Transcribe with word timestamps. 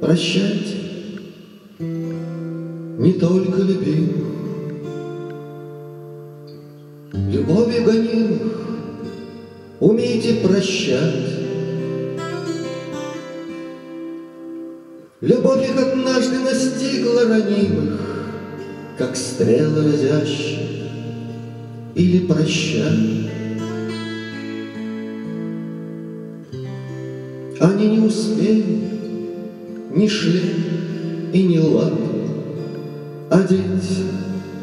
Прощайте 0.00 0.76
не 1.78 3.12
только 3.14 3.62
любимых, 3.62 4.26
Любови 7.12 7.80
гонимых 7.80 8.52
умейте 9.80 10.34
прощать. 10.46 11.40
Любовь 15.22 15.68
их 15.68 15.76
однажды 15.80 16.40
настигла 16.40 17.24
ранимых, 17.28 18.00
Как 18.98 19.16
стрела 19.16 19.82
разящая 19.82 20.66
или 21.94 22.26
прощай. 22.26 23.30
Они 27.60 27.88
не 27.88 27.98
успели 28.00 28.95
ни 29.96 30.08
шлем 30.08 31.30
и 31.32 31.42
ни 31.42 31.58
лад 31.58 31.92
Одеть 33.30 34.04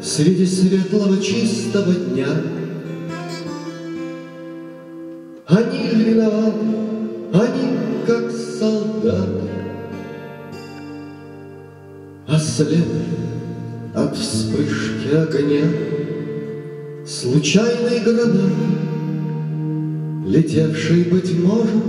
среди 0.02 0.46
светлого 0.46 1.20
чистого 1.20 1.92
дня. 1.92 2.28
Они 5.46 5.88
виноваты, 5.92 6.66
они 7.34 7.76
как 8.06 8.30
солдаты, 8.30 9.50
Ослепли 12.26 12.84
от 13.94 14.16
вспышки 14.16 15.14
огня. 15.14 15.64
Случайные 17.06 18.00
города, 18.00 18.48
Летевшие, 20.26 21.04
быть 21.04 21.38
может, 21.38 21.84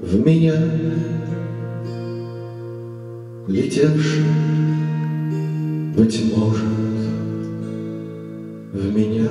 в 0.00 0.26
меня 0.26 0.54
летевший, 3.48 4.24
быть 5.96 6.34
может, 6.34 6.62
в 8.72 8.96
меня. 8.96 9.28